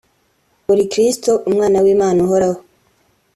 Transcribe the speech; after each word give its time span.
Uri 0.71 0.83
Kristo 0.91 1.31
Umwana 1.49 1.77
w’Imana 1.83 2.17
Ihoraho 2.25 2.59